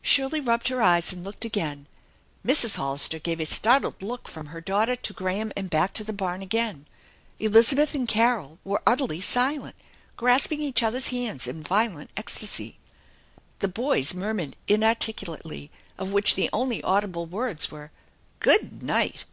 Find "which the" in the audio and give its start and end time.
16.12-16.48